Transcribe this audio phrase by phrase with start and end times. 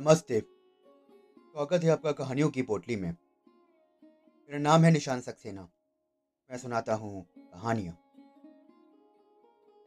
[0.00, 5.68] नमस्ते। स्वागत है आपका कहानियों की पोटली में। मेरा नाम है निशान सक्सेना।
[6.50, 7.98] मैं सुनाता हूँ कहानियाँ।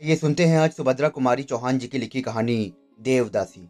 [0.01, 3.65] ये सुनते हैं आज सुभद्रा कुमारी चौहान जी की लिखी कहानी देवदासी।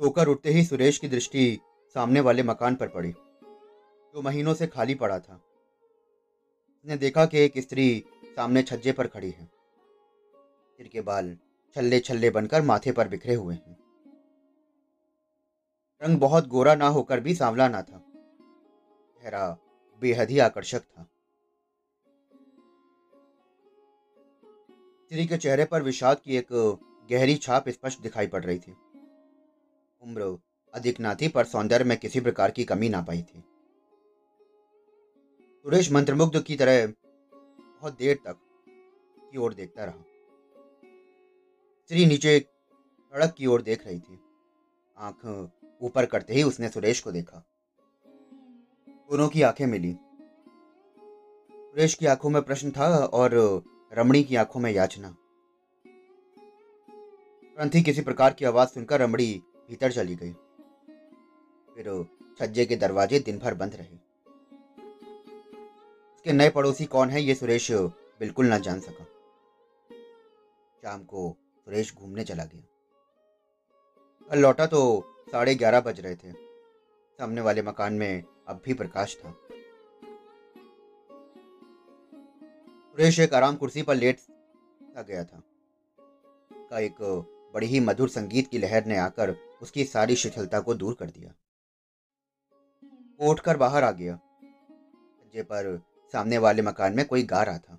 [0.00, 1.60] सोकर उठते ही सुरेश की दृष्टि
[1.94, 3.12] सामने वाले मकान पर पड़ी।
[4.14, 5.34] जो महीनों से खाली पड़ा था।
[6.78, 9.53] उसने देखा कि एक स्त्री सामने छज्जे पर खड़ी है।
[10.78, 11.36] सिर के बाल
[11.76, 13.76] छल्ले छल्ले बनकर माथे पर बिखरे हुए हैं।
[16.02, 17.98] रंग बहुत गोरा ना होकर भी सांवला ना था।
[19.16, 19.58] चेहरा
[20.02, 21.02] बेहद ही आकर्षक था।
[25.04, 26.48] स्त्री के चेहरे पर विषाद की एक
[27.10, 28.72] गहरी छाप स्पष्ट दिखाई पड़ रही थी।
[30.02, 30.38] उम्र
[30.74, 33.44] अधिक ना थी पर सौंदर्य में किसी प्रकार की कमी ना पाई थी।
[35.64, 38.36] सुरेश मंत्रमुग्ध की तरह बहुत देर तक
[39.32, 40.04] की ओर देखता रहा।
[41.84, 42.40] स्त्री नीचे
[43.12, 44.20] सड़क की ओर देख रही थी।
[44.98, 45.50] आँख
[45.82, 47.44] ऊपर करते ही उसने सुरेश को देखा।
[48.88, 49.92] दोनों की आँखें मिली।
[51.50, 53.30] सुरेश की आँखों में प्रश्न था और
[53.92, 55.10] रमणी की आँखों में याचना।
[57.44, 60.32] तुरंत ही किसी प्रकार की आवाज़ सुनकर रमणी भीतर चली गई।
[61.74, 62.06] फिर
[62.38, 63.96] छज्जे के दरवाजे दिन भर बंद रहे।
[66.14, 69.04] उसके नए पड़ोसी कौन है ये सुरेश बिल्कुल ना जान सका।
[70.82, 72.62] शाम को सुरेश घूमने चला गया।
[74.30, 76.32] कल लौटा तो साढ़े ग्यारह बज रहे थे।
[77.18, 79.32] सामने वाले मकान में अब भी प्रकाश था।
[82.90, 85.42] सुरेश एक आराम कुर्सी पर लेट सा गया था।
[86.54, 86.94] का एक
[87.54, 91.34] बड़ी ही मधुर संगीत की लहर ने आकर उसकी सारी शिथिलता को दूर कर दिया।
[93.20, 94.20] वो उठकर बाहर आ गया।
[95.36, 95.82] पर
[96.12, 97.78] सामने वाले मकान में कोई गा रहा था।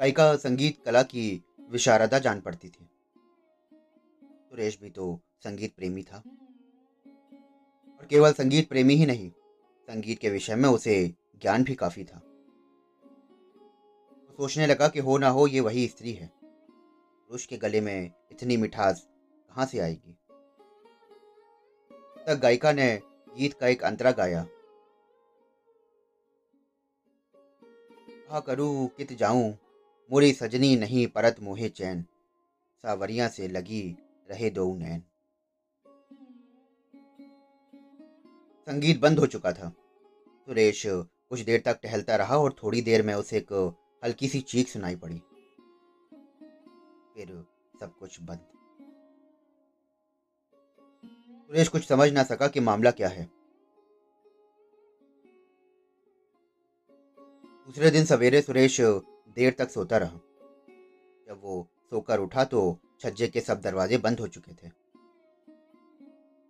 [0.00, 2.90] गायिका संगीत कला की विशारदा जान पड़ती थी।
[4.24, 6.16] सुरेश भी तो संगीत प्रेमी था।
[8.00, 9.30] और केवल संगीत प्रेमी ही नहीं,
[9.78, 12.18] संगीत के विषय में उसे ज्ञान भी काफ़ी था।
[14.26, 16.32] तो सोचने लगा कि हो ना हो, ये वही स्त्री है।
[17.28, 19.08] पुरुष के गले में इतनी मिठास
[19.48, 20.18] कहाँ से आएगी?
[22.26, 23.02] तक गायिका ने
[23.38, 24.46] गीत का एक अंतरा गाया।
[28.10, 29.58] कहा करूँ, कित जाऊँ
[30.12, 32.02] मोरी सजनी नहीं परत मोहे चैन।
[32.84, 33.96] सावरिया से लगी
[34.30, 35.02] रहे दो नैन।
[38.66, 39.68] संगीत बंद हो चुका था।
[40.46, 43.52] सुरेश कुछ देर तक टहलता रहा और थोड़ी देर में उसे एक
[44.04, 45.18] हल्की सी चीख सुनाई पड़ी।
[47.14, 47.44] फिर
[47.80, 48.46] सब कुछ बंद।
[51.48, 53.30] सुरेश कुछ समझ ना सका कि मामला क्या है।
[57.66, 58.80] दूसरे दिन सवेरे सुरेश
[59.34, 60.16] देर तक सोता रहा।
[61.28, 64.68] जब वो सोकर उठा तो छज्जे के सब दरवाजे बंद हो चुके थे।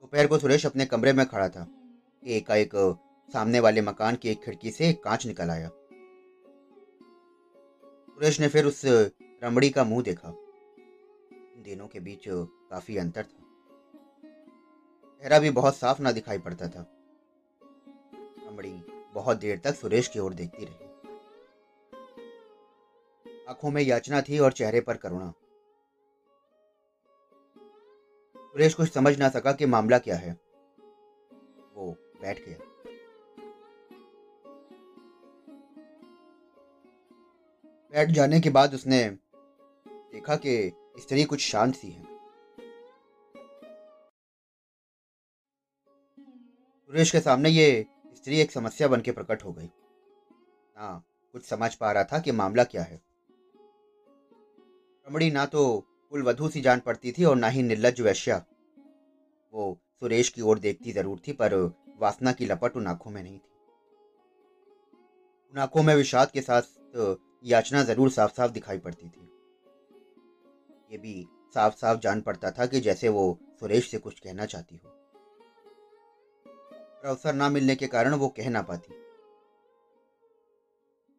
[0.01, 1.67] दोपहर को सुरेश अपने कमरे में खड़ा था।
[2.25, 2.71] कि एकाएक
[3.33, 5.69] सामने वाले मकान की एक खिड़की से कांच निकल आया।
[8.09, 8.83] सुरेश ने फिर उस
[9.45, 10.29] रमड़ी का मुँह देखा।
[11.57, 12.25] इन दिनों के बीच
[12.71, 13.41] काफ़ी अंतर था।
[15.19, 16.87] चेहरा भी बहुत साफ़ ना दिखाई पड़ता था।
[18.49, 18.73] रमड़ी
[19.15, 20.84] बहुत देर तक सुरेश की ओर देखती रही।
[23.49, 25.33] आँखों में याचना थी और चेहरे पर करुणा।
[28.37, 30.41] सुरेश कुछ समझ ना सका कि मामला क्या है।
[31.75, 32.59] वो बैठ गया।
[37.93, 39.11] बैठ जाने के बाद उसने
[39.89, 42.03] देखा कि स्त्री कुछ शांत सी है।
[46.87, 51.75] सुरेश के सामने ये स्त्री एक समस्या बन के प्रकट हो गई। ना, कुछ समझ
[51.75, 53.04] पा रहा था कि मामला क्या है।
[55.07, 55.63] रमणी ना तो
[56.13, 58.37] कुलवधु सी जान पड़ती थी और ना ही निर्लज वैश्या।
[59.55, 61.55] वो सुरेश की ओर देखती ज़रूर थी, पर
[62.01, 63.51] वासना की लपट उन आँखों में नहीं थी।
[65.55, 66.63] उन आँखों में विषाद के साथ
[67.45, 69.29] याचना ज़रूर साफ़ साफ़ दिखाई पड़ती थी।
[70.91, 73.27] ये भी साफ़ साफ़ जान पड़ता था कि जैसे वो
[73.61, 74.91] सुरेश से कुछ कहना चाहती हो।
[77.05, 78.93] अवसर ना मिलने के कारण वो कह ना पाती।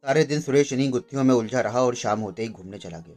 [0.04, 3.16] सारे दिन सुरेश इन्हीं गुत्थियों में उलझा रहा और शाम होते ही घूमने चला गया।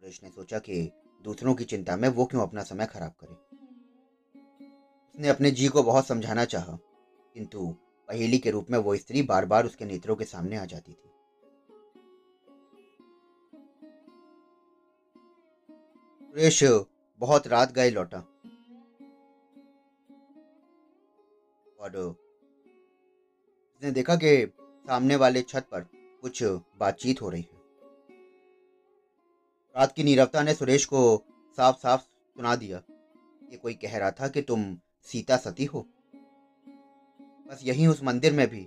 [0.00, 0.92] सुरेश ने सोचा कि
[1.24, 3.34] दूसरों की चिंता में वो क्यों अपना समय खराब करे।
[5.14, 6.78] उसने अपने जी को बहुत समझाना चाहा,
[7.34, 7.66] किंतु
[8.08, 11.10] पहेली के रूप में वो स्त्री बार बार उसके नेत्रों के सामने आ जाती थी।
[16.22, 16.62] सुरेश
[17.20, 18.18] बहुत रात गए लौटा।
[21.80, 21.96] और
[23.76, 24.46] उसने देखा कि
[24.86, 25.80] सामने वाले छत पर
[26.22, 26.42] कुछ
[26.78, 27.59] बातचीत हो रही है।
[29.80, 31.00] रात की नीरवता ने सुरेश को
[31.58, 32.80] साफ़ साफ़ सुना दिया।
[33.42, 34.64] ये कोई कह रहा था कि तुम
[35.06, 35.80] सीता सती हो।
[37.48, 38.60] बस यही उस मंदिर में भी,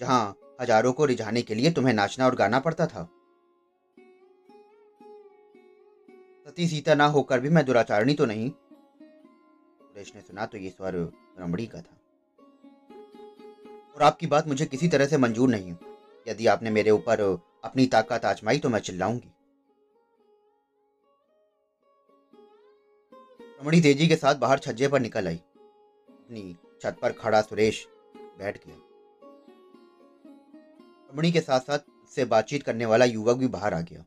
[0.00, 3.04] जहाँ हज़ारों को रिझाने के लिए तुम्हें नाचना और गाना पड़ता था।
[6.46, 10.94] सती सीता ना होकर भी मैं दुराचारणी तो नहीं। सुरेश ने सुना तो ये स्वर
[11.38, 11.96] रमड़ी का था।
[13.94, 15.74] और आपकी बात मुझे किसी तरह से मंजूर नहीं
[16.26, 17.20] यदि आपने मेरे ऊपर
[17.64, 19.32] अपनी ताकत आजमाई तो मैं चिल्लाऊँगी।
[23.66, 28.66] रमणी तेज़ी के साथ बाहर छज्जे पर निकल आई। अपनी छत पर खड़ा सुरेश बैठ
[28.66, 28.76] गया।
[31.12, 31.78] रमणी के साथ साथ
[32.14, 34.04] से बातचीत करने वाला युवक भी बाहर आ गया।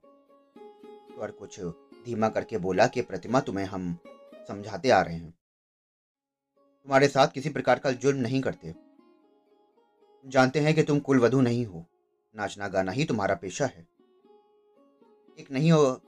[1.15, 1.59] स्वर कुछ
[2.06, 3.97] धीमा करके बोला कि, प्रतिमा, तुम्हें हम
[4.47, 5.31] समझाते आ रहे हैं।
[6.57, 8.75] तुम्हारे साथ किसी प्रकार का जुर्म नहीं करते।
[10.25, 11.85] जानते हैं कि तुम कुल वधु नहीं हो।
[12.35, 13.88] नाचना गाना ही तुम्हारा पेशा है।
[15.39, 16.01] एक नहीं हो,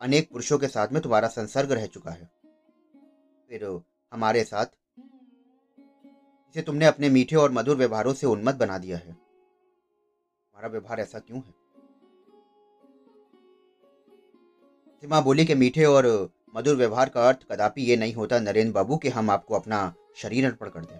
[0.00, 2.45] अनेक पुरुषों के साथ में तुम्हारा संसर्ग रह चुका है।
[3.50, 3.82] फिर
[4.12, 4.66] हमारे साथ।
[6.50, 11.18] इसे तुमने अपने मीठे और मधुर व्यवहारों से उन्मत बना दिया है। हमारा व्यवहार ऐसा
[11.18, 11.54] क्यों है?
[15.00, 18.96] सीमा बोली के मीठे और मधुर व्यवहार का अर्थ कदापि ये नहीं होता नरेंद्र बाबू
[18.96, 20.98] कि हम आपको अपना शरीर अर्पण कर दें।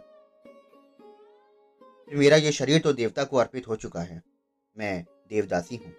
[2.09, 4.23] फिर मेरा ये शरीर तो देवता को अर्पित हो चुका है।
[4.77, 5.93] मैं देवदासी हूँ।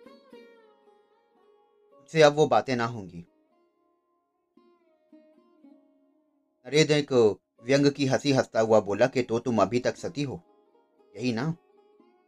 [1.93, 3.25] मुझसे अब वो बातें ना होंगी।
[6.67, 7.11] नरेंद्र एक
[7.63, 10.39] व्यंग की हँसी हंसता हुआ बोला कि तो तुम अभी तक सती हो।
[11.15, 11.53] यही ना?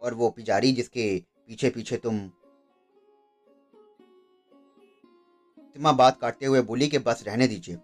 [0.02, 1.08] और वो पिजारी जिसके
[1.48, 2.20] पीछे पीछे तुम
[5.76, 7.78] तिमा बात काटते हुए बोली कि बस रहने दीजिए।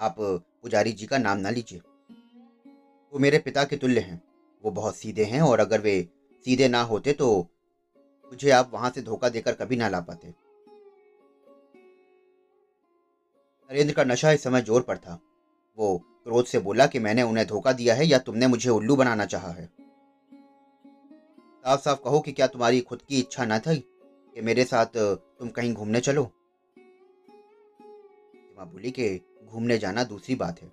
[0.00, 1.78] आप पुजारी जी का नाम ना लीजिए।
[3.12, 4.20] वो मेरे पिता के तुल्य हैं।
[4.64, 6.00] वो बहुत सीधे हैं और अगर वे
[6.44, 7.32] सीधे ना होते तो
[8.32, 10.28] मुझे आप वहाँ से धोखा देकर कभी ना ला पाते।
[13.70, 15.18] नरेंद्र का नशा इस समय ज़ोर पर था।
[15.78, 19.24] वो क्रोध से बोला कि मैंने उन्हें धोखा दिया है या तुमने मुझे उल्लू बनाना
[19.24, 19.66] चाहा है।
[21.64, 23.78] साफ़ साफ़ कहो कि क्या तुम्हारी खुद की इच्छा न थी
[24.34, 24.86] कि मेरे साथ
[25.38, 26.30] तुम कहीं घूमने चलो?
[28.60, 30.68] बोली कि घूमने जाना दूसरी बात है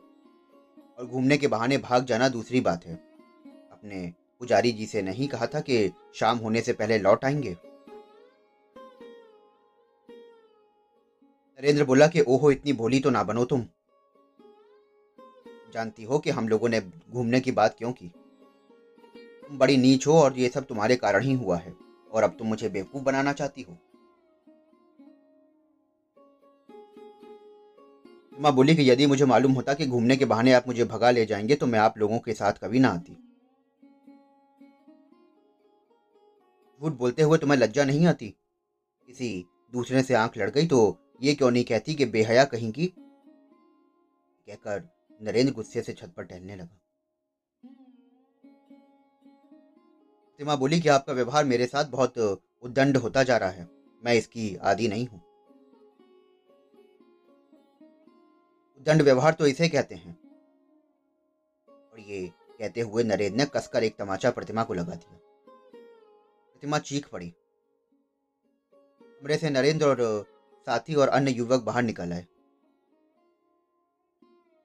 [0.99, 2.95] और घूमने के बहाने भाग जाना दूसरी बात है।
[3.71, 7.57] अपने पुजारी जी से नहीं कहा था कि शाम होने से पहले लौट आएँगे।
[11.59, 13.67] नरेंद्र बोला कि, ओहो, इतनी भोली तो ना बनो तुम।
[15.73, 18.07] जानती हो कि हम लोगों ने घूमने की बात क्यों की?
[19.47, 21.73] तुम बड़ी नीच हो और ये सब तुम्हारे कारण ही हुआ है,
[22.11, 23.77] और अब तुम मुझे बेवकूफ़ बनाना चाहती हो।
[28.33, 31.25] माँ बोली कि यदि मुझे मालूम होता कि घूमने के बहाने आप मुझे भगा ले
[31.25, 33.13] जाएँगे तो मैं आप लोगों के साथ कभी ना आती।
[36.81, 38.27] झूठ बोलते हुए तुम्हें लज्जा नहीं आती?
[39.07, 42.85] किसी दूसरे से आँख लड़ गई तो ये क्यों नहीं कहती कि बेहया कहीं की
[44.47, 44.79] कहकर
[45.21, 46.79] नरेंद्र गुस्से से छत पर टहलने लगा।
[50.27, 52.17] प्रतिमा बोली कि आपका व्यवहार मेरे साथ बहुत
[52.63, 53.67] उद्दंड होता जा रहा है।
[54.05, 55.21] मैं इसकी आदि नहीं हूँ।
[58.77, 60.19] उद्दंड व्यवहार तो इसे कहते हैं।
[61.69, 65.19] और ये कहते हुए नरेंद्र ने कसकर एक तमाचा प्रतिमा को लगा दिया।
[66.51, 67.33] प्रतिमा चीख पड़ी।
[69.03, 70.25] कमरे से नरेंद्र और
[70.67, 72.25] साथी और अन्य युवक बाहर निकल आए।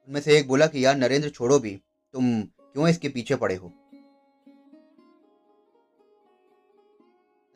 [0.09, 1.83] उनमें से एक बोला कि, यार, नरेंद्र, छोड़ो भी।
[2.13, 3.73] तुम क्यों इसके पीछे पड़े हो?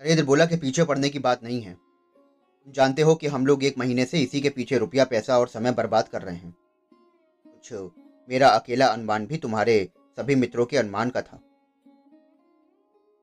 [0.00, 1.74] नरेंद्र बोला कि, पीछे पड़ने की बात नहीं है।
[2.64, 5.48] तुम जानते हो कि हम लोग एक महीने से इसी के पीछे रुपया, पैसा और
[5.48, 6.56] समय बर्बाद कर रहे हैं।
[7.46, 7.72] कुछ
[8.28, 11.40] मेरा अकेला अनुमान भी तुम्हारे सभी मित्रों के अनुमान का था।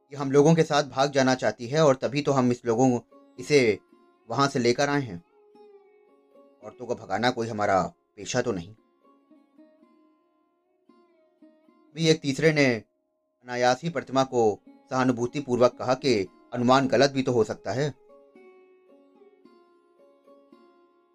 [0.09, 2.99] कि हम लोगों के साथ भाग जाना चाहती है और तभी तो हम इस लोगों
[3.39, 3.79] इसे
[4.29, 5.23] वहाँ से लेकर आए हैं।
[6.63, 8.75] औरतों को भगाना कोई हमारा पेशा तो नहीं।
[11.95, 12.65] भी एक तीसरे ने
[13.45, 14.59] अनायास ही प्रतिमा को
[14.89, 17.89] सहानुभूति पूर्वक कहा कि अनुमान गलत भी तो हो सकता है।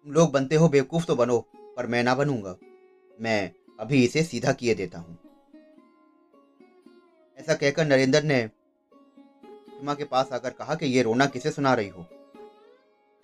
[0.03, 1.39] तुम लोग बनते हो बेवकूफ़ तो बनो,
[1.77, 2.55] पर मैं ना बनूँगा।
[3.21, 5.17] मैं अभी इसे सीधा किए देता हूँ।
[7.37, 8.49] ऐसा कहकर नरेंद्र ने
[8.93, 12.01] प्रतिमा के पास आकर कहा कि यह रोना किसे सुना रही हो?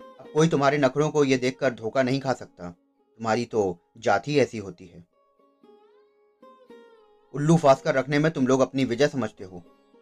[0.00, 4.58] अब कोई तुम्हारे नखरों को ये देखकर धोखा नहीं खा सकता। तुम्हारी तो जाति ऐसी
[4.58, 5.15] होती है।
[7.36, 9.58] उल्लू फास कर रखने में तुम लोग अपनी विजय समझते हो,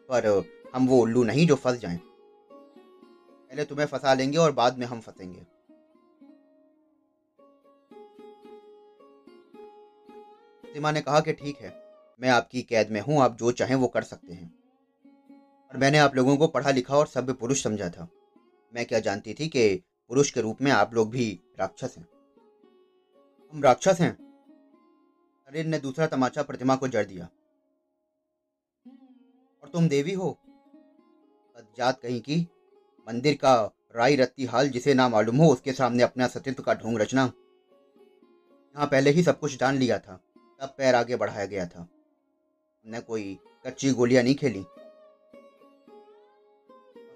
[0.09, 0.27] पर
[0.75, 5.01] हम वो उल्लू नहीं जो फंस जाएँ। पहले तुम्हें फंसा लेंगे और बाद में हम
[5.01, 5.47] फंसेंगे।
[10.65, 11.73] सीमा ने कहा कि ठीक है,
[12.21, 14.53] मैं आपकी कैद में हूँ, आप जो चाहें वो कर सकते हैं।
[15.73, 18.09] और मैंने आप लोगों को पढ़ा लिखा और सभ्य पुरुष समझा था।
[18.73, 19.75] मैं क्या जानती थी कि
[20.11, 22.07] पुरुष के रूप में आप लोग भी राक्षस हैं?
[23.53, 24.17] हम राक्षस हैं?
[25.55, 27.29] नरेन ने दूसरा तमाचा प्रतिमा को जड़ दिया।
[29.63, 30.39] और तुम देवी हो?
[31.77, 32.49] जात कहीं की?
[33.09, 36.99] मंदिर का राई रत्ती हाल जिसे ना मालूम हो, उसके सामने अपने अस्तित्व का ढोंग
[36.99, 37.33] रचना।
[38.77, 40.21] यहाँ पहले ही सब कुछ जान लिया था।
[40.61, 44.67] तब पैर आगे बढ़ाया गया था। हमने कोई कच्ची गोलियाँ नहीं खेली।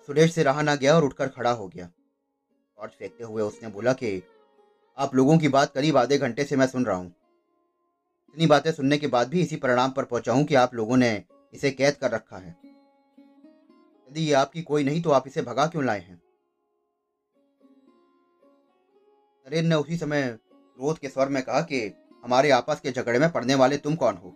[0.07, 1.91] सुरेश से रहा ना गया और उठकर खड़ा हो गया।
[2.77, 4.23] टॉर्च फेंकते हुए उसने बोला कि,
[4.99, 7.15] आप लोगों की बात करीब आधे घंटे से मैं सुन रहा हूँ।
[8.29, 11.25] इतनी बातें सुनने के बाद भी इसी परिणाम पर पहुँचा हूँ कि आप लोगों ने
[11.55, 12.57] इसे कैद कर रखा है।
[14.09, 16.23] यदि ये आपकी कोई नहीं तो आप इसे भगा क्यों लाए हैं?
[19.47, 21.81] नरेन ने उसी समय क्रोध के स्वर में कहा कि
[22.25, 24.35] हमारे आपस के झगड़े में पड़ने वाले तुम कौन हो?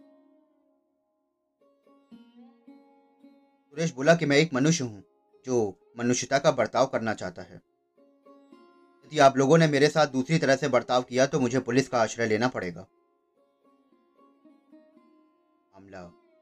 [3.71, 5.03] सुरेश बोला कि मैं एक मनुष्य हूँ,
[5.45, 7.57] जो मनुष्यता का बर्ताव करना चाहता है।
[9.05, 12.03] यदि आप लोगों ने मेरे साथ दूसरी तरह से बर्ताव किया तो मुझे पुलिस का
[12.03, 12.87] आश्रय लेना पड़ेगा।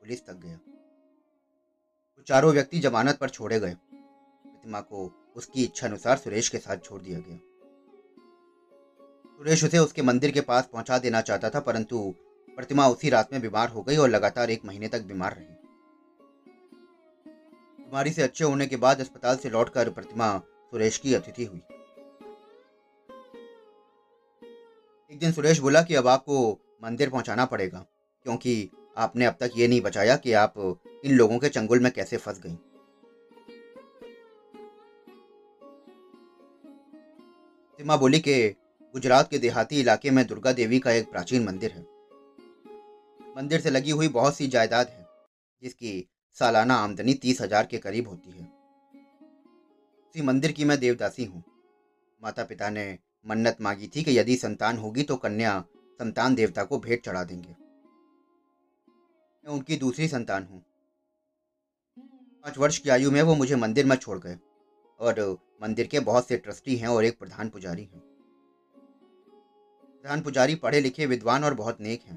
[0.02, 0.56] पुलिस तक गया।
[2.16, 6.76] तो चारों व्यक्ति जमानत पर छोड़े गए। प्रतिमा को उसकी इच्छा अनुसार सुरेश के साथ
[6.76, 7.36] छोड़ दिया गया।
[9.38, 12.14] सुरेश उसे उसके मंदिर के पास पहुँचा देना चाहता था, परंतु
[12.48, 15.46] प्रतिमा उसी रात में बीमार हो गई और लगातार एक महीने तक बीमार रही।
[17.78, 21.62] बीमारी से अच्छे होने के बाद अस्पताल से लौटकर प्रतिमा सुरेश की अतिथि हुई।
[25.12, 26.50] एक दिन सुरेश बोला कि अब आपको
[26.82, 27.84] मंदिर पहुंचाना पड़ेगा,
[28.26, 30.54] क्योंकि आपने अब तक ये नहीं बचाया कि आप
[31.04, 32.56] इन लोगों के चंगुल में कैसे फंस गई।
[37.78, 38.34] सिमा बोली कि
[38.94, 41.86] गुजरात के देहाती इलाके में दुर्गा देवी का एक प्राचीन मंदिर है।
[43.36, 45.06] मंदिर से लगी हुई बहुत सी जायदाद है,
[45.62, 48.44] जिसकी सालाना आमदनी तीस हज़ार के करीब होती है।
[50.06, 51.42] उसी मंदिर की मैं देवदासी हूँ।
[52.20, 52.86] माता पिता ने
[53.26, 55.58] मन्नत मांगी थी कि यदि संतान होगी तो कन्या
[56.00, 57.54] संतान देवता को भेंट चढ़ा देंगे।
[59.44, 60.64] मैं उनकी दूसरी संतान हूँ।
[62.44, 64.36] पाँच वर्ष की आयु में वो मुझे मंदिर में छोड़ गए
[65.00, 65.20] और
[65.62, 68.00] मंदिर के बहुत से ट्रस्टी हैं और एक प्रधान पुजारी हैं।
[70.02, 72.16] प्रधान पुजारी पढ़े लिखे विद्वान और बहुत नेक हैं।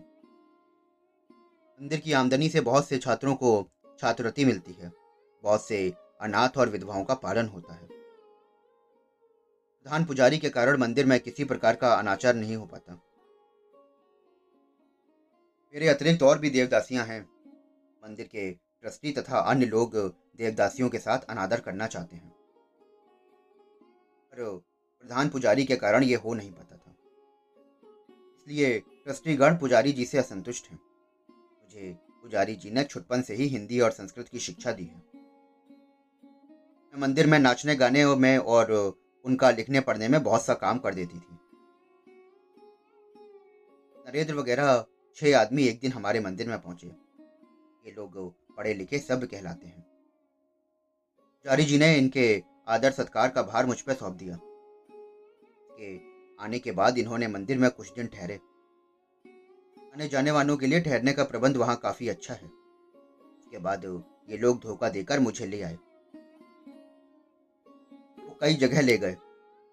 [1.80, 4.92] मंदिर की आमदनी से बहुत से छात्रों को छात्रवृत्ति मिलती है।
[5.44, 7.88] बहुत से अनाथ और विधवाओं का पालन होता है।
[9.86, 13.02] प्रधान पुजारी के कारण मंदिर में किसी प्रकार का अनाचार नहीं हो पाता।
[15.74, 17.30] मेरे अतिरिक्त और भी देवदासियाँ हैं।
[18.04, 19.96] मंदिर के ट्रस्टी तथा अन्य लोग
[20.38, 22.30] देवदासियों के साथ अनादर करना चाहते हैं।
[24.34, 24.64] पर
[25.02, 26.96] प्रधान पुजारी के कारण ये हो नहीं पाता था।
[28.38, 30.80] इसलिए ट्रस्टीगण पुजारी जी से असंतुष्ट हैं।
[31.32, 35.04] मुझे पुजारी जी ने छुटपन से ही हिंदी और संस्कृत की शिक्षा दी है।
[36.94, 40.94] मैं मंदिर में नाचने गाने में और उनका लिखने पढ़ने में बहुत सा काम कर
[40.94, 41.40] देती थी।
[44.08, 44.86] नरेंद्र वगैरह
[45.18, 48.18] छह आदमी एक दिन हमारे मंदिर में पहुँचे। ये लोग
[48.58, 49.82] पढ़े लिखे सब कहलाते हैं।
[51.30, 54.40] पुजारी जी ने इनके आदर सत्कार का भार मुझ पर सौंप दिया।
[55.72, 55.96] के
[56.44, 58.40] आने के बाद इन्होंने मंदिर में कुछ दिन ठहरे।
[59.94, 63.86] आने जाने वालों के लिए ठहरने का प्रबंध वहाँ काफ़ी अच्छा है। उसके बाद
[64.30, 65.78] ये लोग धोखा देकर मुझे ले आए।
[68.20, 69.16] वो कई जगह ले गए।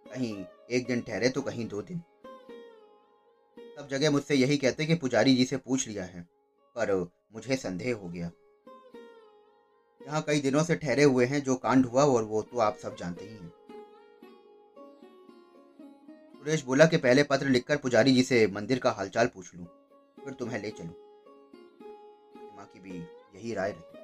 [0.07, 2.03] कहीं एक दिन ठहरे तो कहीं दो दिन।
[3.81, 6.21] सब जगह मुझसे यही कहते कि पुजारी जी से पूछ लिया है,
[6.77, 6.91] पर
[7.35, 8.31] मुझे संदेह हो गया।
[10.01, 12.97] यहाँ कई दिनों से ठहरे हुए हैं, जो कांड हुआ और वो तो आप सब
[12.97, 13.53] जानते ही हैं।
[16.35, 19.67] सुरेश बोला कि पहले पत्र लिखकर पुजारी जी से मंदिर का हालचाल पूछ लूँ,
[20.19, 20.95] फिर तुम्हें ले चलूँ।
[22.57, 23.99] माँ की भी यही राय रही।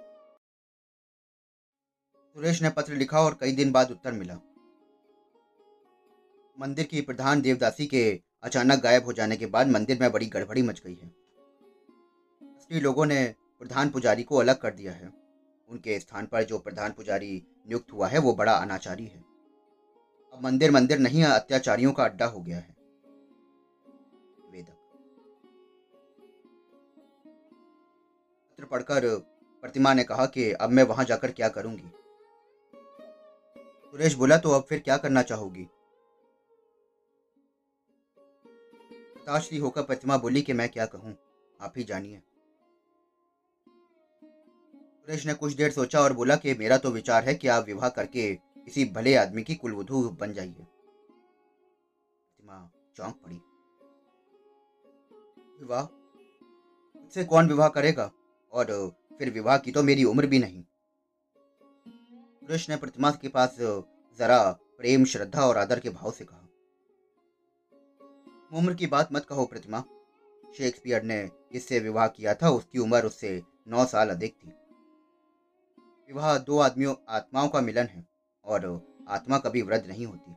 [2.37, 4.41] सुरेश ने पत्र लिखा और कई दिन बाद उत्तर मिला।
[6.59, 10.63] मंदिर की प्रधान देवदासी के अचानक गायब हो जाने के बाद मंदिर में बड़ी गड़बड़ी
[10.63, 11.09] मच गई है।
[12.57, 15.13] असली लोगों ने प्रधान पुजारी को अलग कर दिया है।
[15.69, 19.25] उनके स्थान पर जो प्रधान पुजारी नियुक्त हुआ है, वो बड़ा अनाचारी है।
[20.33, 22.77] अब मंदिर मंदिर नहीं, अत्याचारियों का अड्डा हो गया है।
[28.59, 29.17] पत्र पढ़कर
[29.61, 31.93] प्रतिमा ने कहा कि अब मैं वहाँ जाकर क्या करूँगी?
[33.91, 35.69] सुरेश बोला तो अब फिर क्या करना चाहोगी?
[39.29, 41.17] हताशली होकर प्रतिमा बोली कि मैं क्या कहूँ?
[41.61, 42.23] आप ही जानिए।
[44.97, 47.89] सुरेश ने कुछ देर सोचा और बोला कि मेरा तो विचार है कि आप विवाह
[47.89, 50.67] करके किसी भले आदमी की कुलवधु बन जाइए।
[52.97, 53.37] चौंक पड़ी।
[55.61, 55.83] विवाह?
[56.97, 58.11] मुझसे कौन विवाह करेगा?
[58.53, 60.63] और फिर विवाह की तो मेरी उम्र भी नहीं।
[62.41, 63.57] सुरेश ने प्रतिमा के पास
[64.19, 66.46] जरा प्रेम, श्रद्धा और आदर के भाव से कहा।
[68.53, 69.85] उम्र की बात मत कहो प्रतिमा।
[70.59, 74.49] शेक्सपियर ने जिससे विवाह किया था, उसकी उम्र उससे नौ साल अधिक थी।
[76.09, 78.07] विवाह दो आदमियों, आत्माओं का मिलन है
[78.45, 80.31] और आत्मा कभी वृद्ध नहीं होती।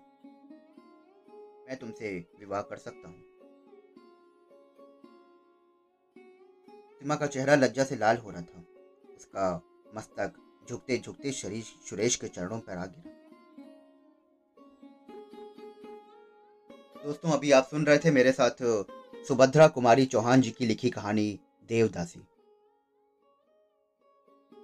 [1.70, 3.22] मैं तुमसे विवाह कर सकता हूँ।
[6.90, 8.64] प्रतिमा का चेहरा लज्जा से लाल हो रहा था।
[9.18, 9.62] उसका
[9.96, 10.34] मस्तक
[10.70, 13.19] झुकते झुकते शरीर सुरेश के चरणों पर आ गिरा।
[17.00, 18.62] दोस्तों, अभी आप सुन रहे थे मेरे साथ
[19.28, 21.28] सुभद्रा कुमारी चौहान जी की लिखी कहानी
[21.70, 22.20] देवदासी।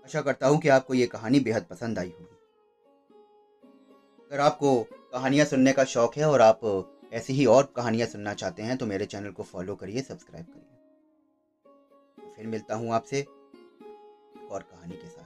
[0.06, 2.36] आशा करता हूँ कि आपको ये कहानी बेहद पसंद आई होगी।
[4.26, 4.82] अगर आपको
[5.14, 6.60] कहानियाँ सुनने का शौक है और आप
[7.14, 10.74] ऐसी ही और कहानियाँ सुनना चाहते हैं तो मेरे चैनल को फॉलो करिए, सब्सक्राइब करिए।
[12.36, 15.25] फिर मिलता हूँ आपसे और कहानी के साथ।